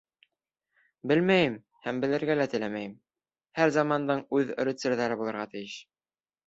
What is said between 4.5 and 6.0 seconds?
рыцарҙәре булырға тейеш.